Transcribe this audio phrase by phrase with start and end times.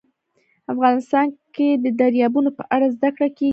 [0.73, 3.49] افغانستان کې د دریابونه په اړه زده کړه کېږي.